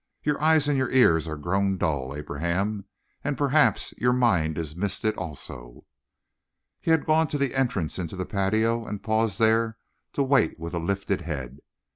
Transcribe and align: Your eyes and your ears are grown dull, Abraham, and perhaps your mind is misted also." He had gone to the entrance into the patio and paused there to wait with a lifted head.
Your 0.23 0.41
eyes 0.41 0.67
and 0.67 0.75
your 0.79 0.89
ears 0.89 1.27
are 1.27 1.37
grown 1.37 1.77
dull, 1.77 2.15
Abraham, 2.15 2.85
and 3.23 3.37
perhaps 3.37 3.93
your 3.99 4.13
mind 4.13 4.57
is 4.57 4.75
misted 4.75 5.13
also." 5.13 5.85
He 6.79 6.89
had 6.89 7.05
gone 7.05 7.27
to 7.27 7.37
the 7.37 7.53
entrance 7.53 7.99
into 7.99 8.15
the 8.15 8.25
patio 8.25 8.83
and 8.83 9.03
paused 9.03 9.37
there 9.37 9.77
to 10.13 10.23
wait 10.23 10.59
with 10.59 10.73
a 10.73 10.79
lifted 10.79 11.21
head. 11.21 11.59